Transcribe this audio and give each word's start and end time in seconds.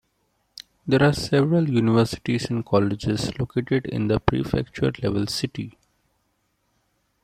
There 0.87 1.03
are 1.03 1.13
several 1.13 1.69
universities 1.69 2.49
and 2.49 2.65
colleges 2.65 3.37
located 3.37 3.85
in 3.85 4.07
the 4.07 4.19
prefecture 4.19 4.91
level 5.03 5.27
city. 5.27 5.77